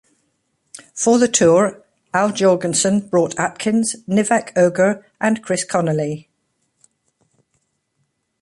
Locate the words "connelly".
5.63-6.27